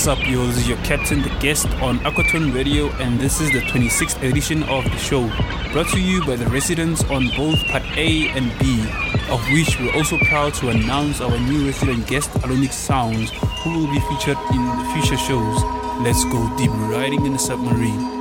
[0.00, 0.46] What's up, yo?
[0.46, 4.62] This is your captain, the guest on Aquatone Radio, and this is the 26th edition
[4.62, 5.28] of the show.
[5.74, 8.80] Brought to you by the residents on both Part A and B,
[9.28, 13.30] of which we're also proud to announce our new resident guest, Alonic Sounds,
[13.62, 15.62] who will be featured in future shows.
[16.00, 18.19] Let's go deep riding in the submarine.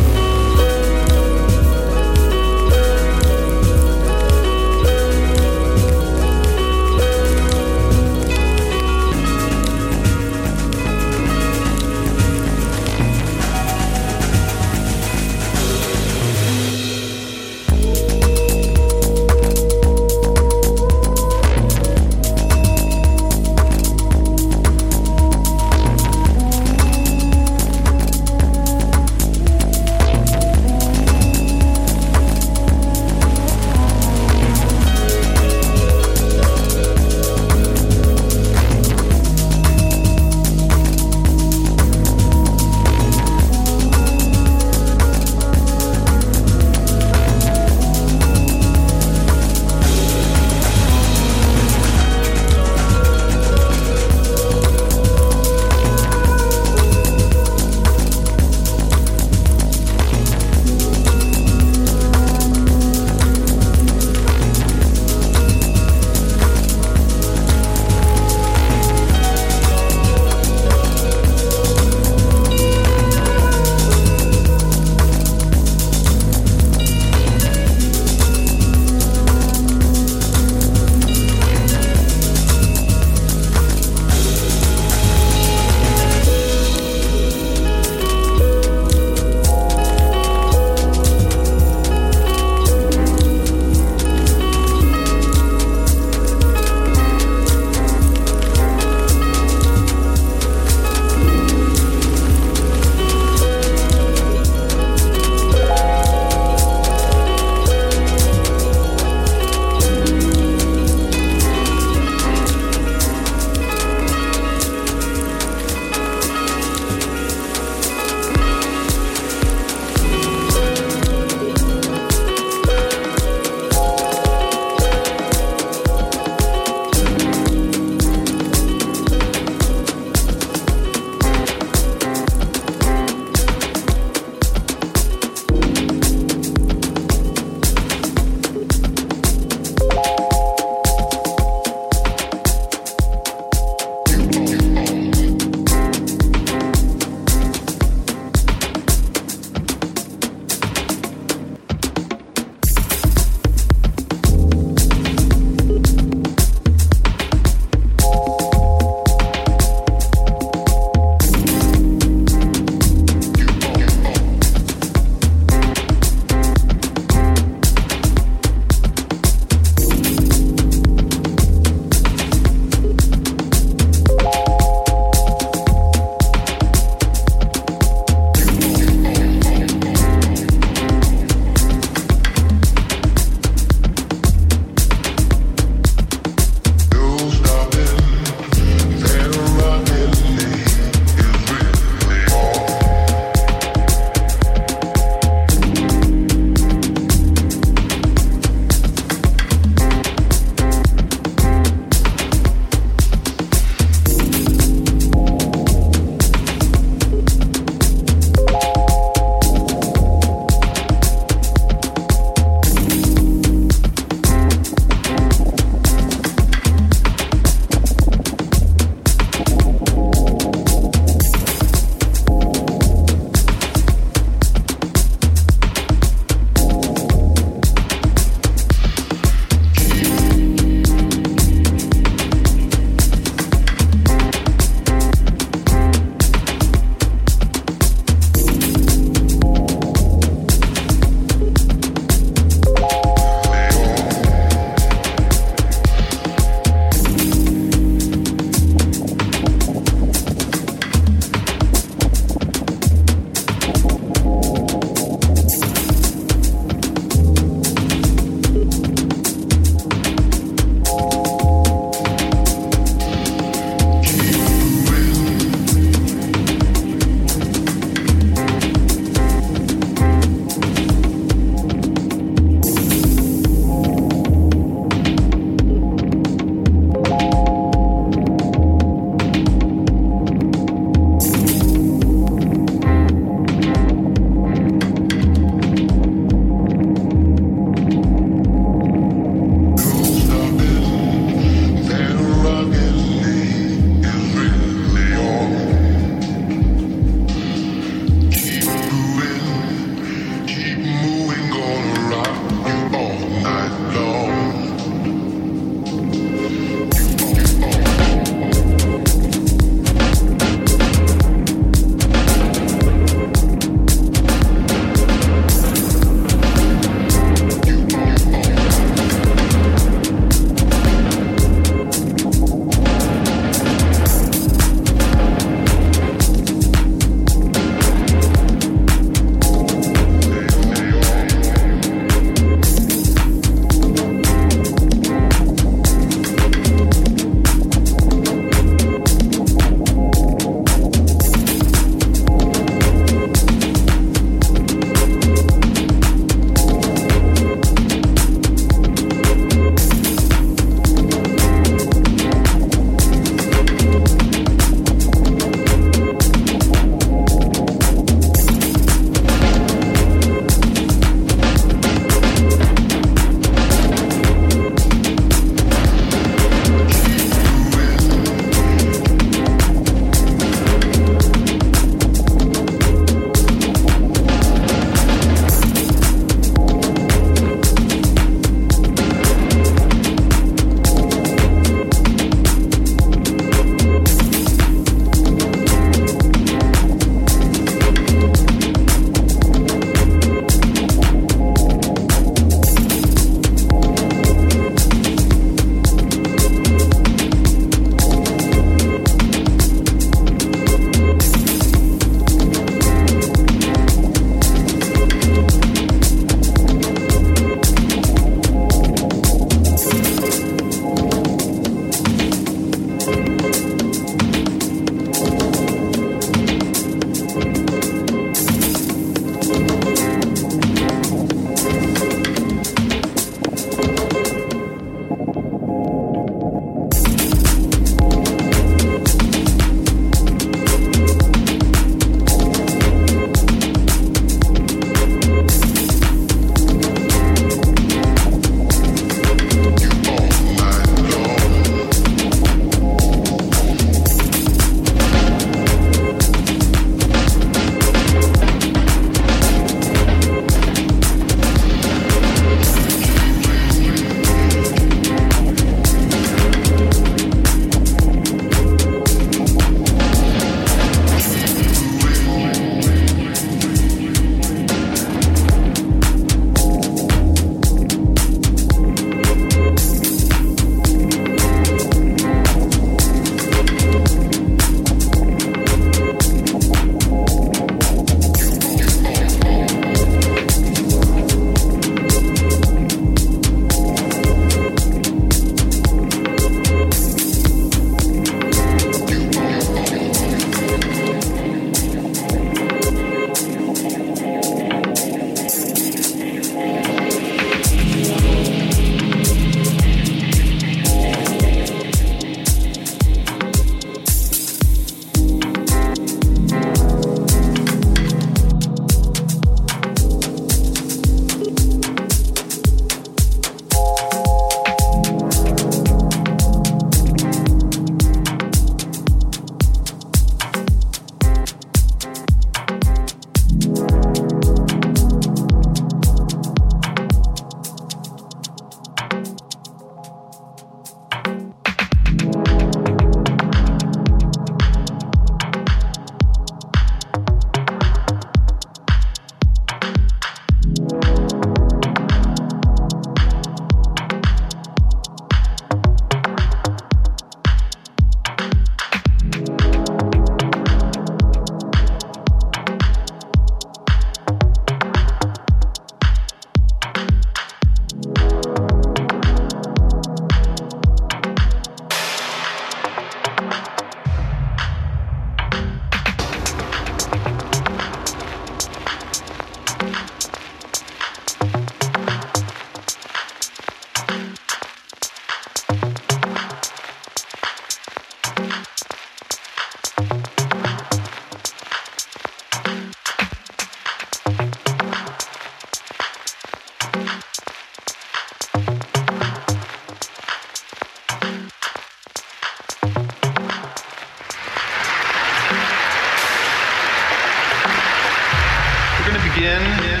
[599.44, 599.62] in.
[599.62, 600.00] in,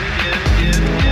[0.66, 1.03] in, in.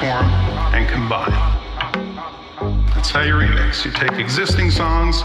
[0.00, 0.24] transform,
[0.74, 1.30] and combine.
[2.94, 3.84] That's how you remix.
[3.84, 5.22] You take existing songs,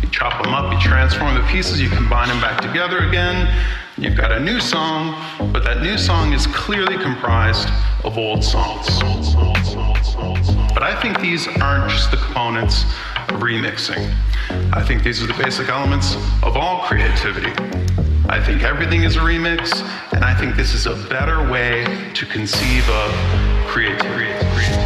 [0.00, 3.52] you chop them up, you transform the pieces, you combine them back together again.
[3.98, 5.14] You've got a new song,
[5.52, 7.68] but that new song is clearly comprised
[8.04, 8.86] of old songs.
[10.72, 12.84] But I think these aren't just the components
[13.28, 14.14] of remixing.
[14.72, 17.52] I think these are the basic elements of all creativity.
[18.28, 19.82] I think everything is a remix,
[20.12, 24.34] and I think this is a better way to conceive of creativity.
[24.52, 24.81] creativity.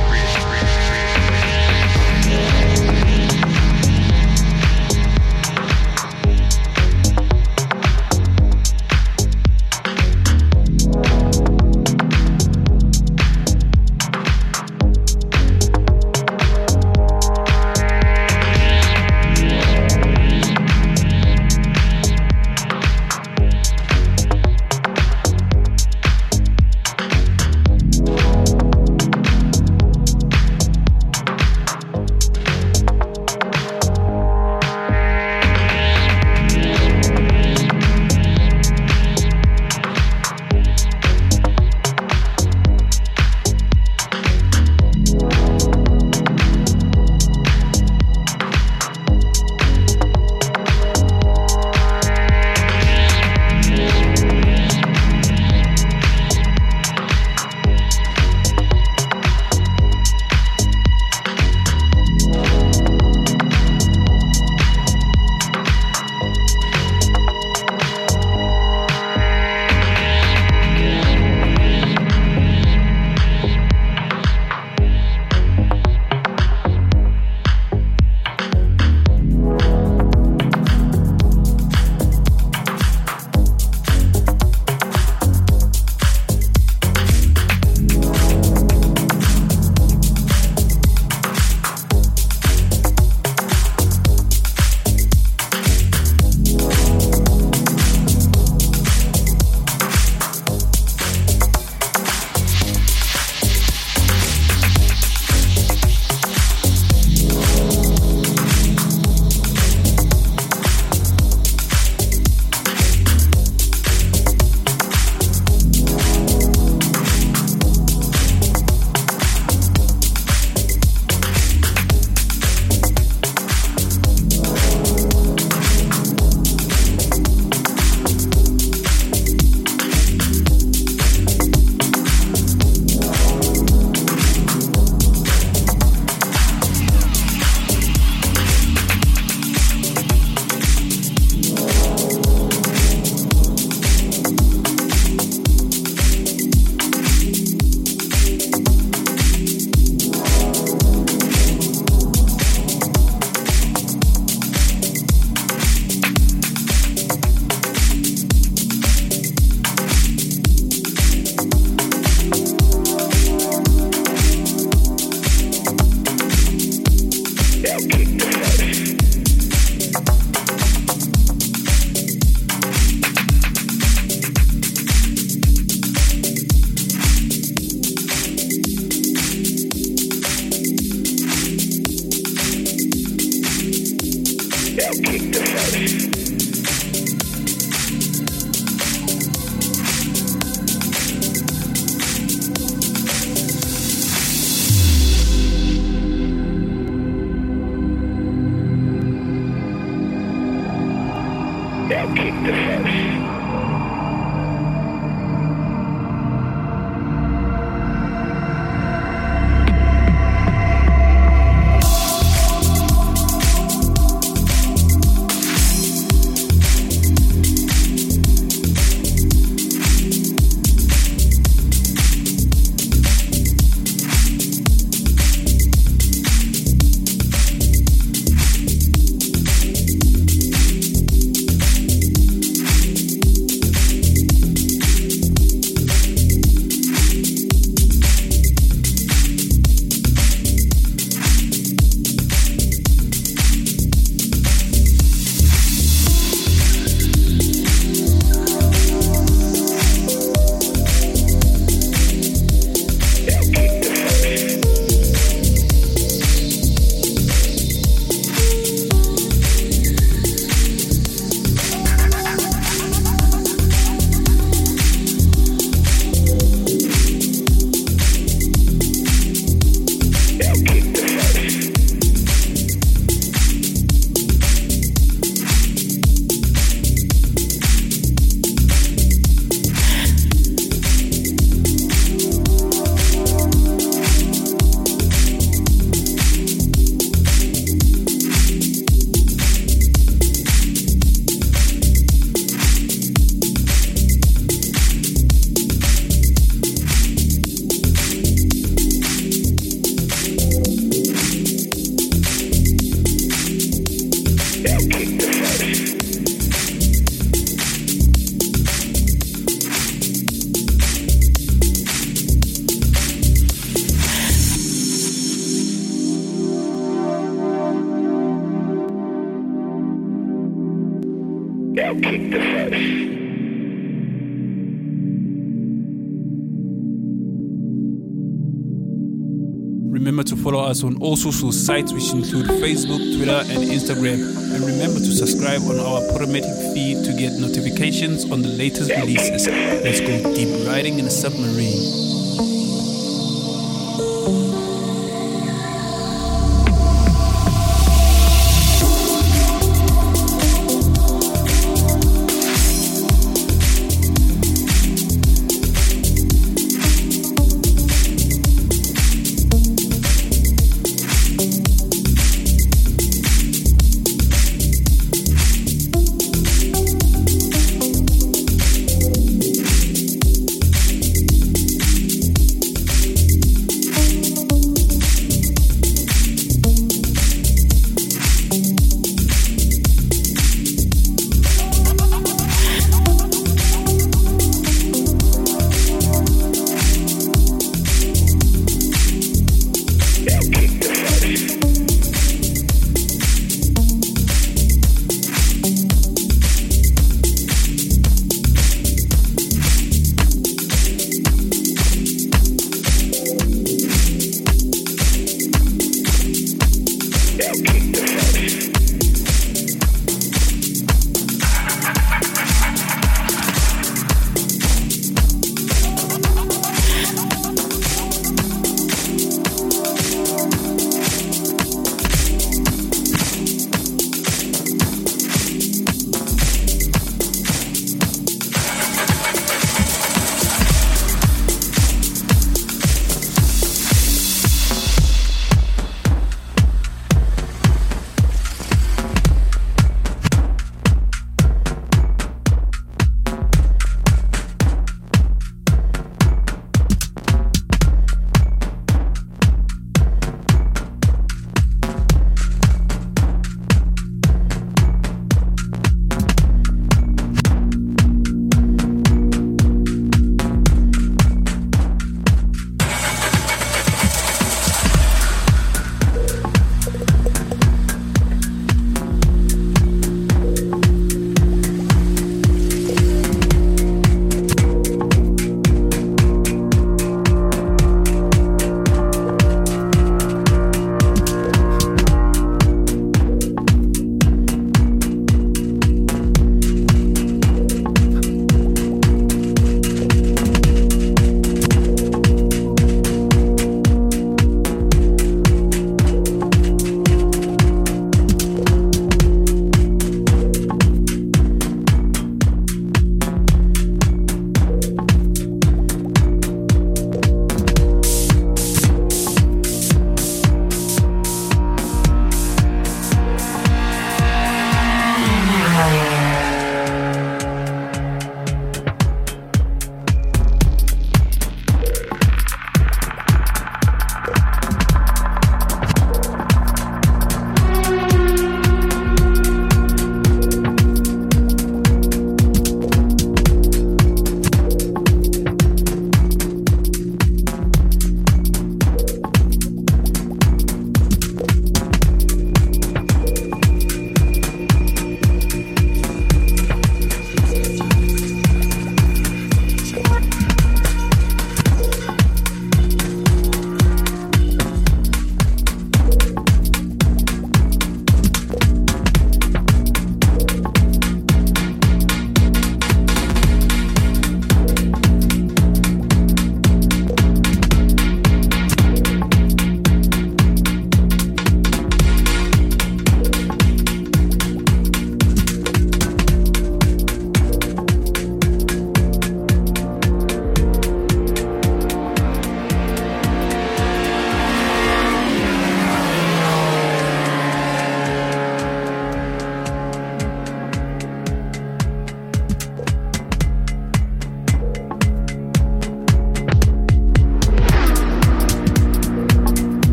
[330.67, 334.19] Us on all social sites, which include Facebook, Twitter, and Instagram.
[334.53, 339.47] And remember to subscribe on our Podomatic feed to get notifications on the latest releases.
[339.47, 342.06] Let's go deep riding in a submarine.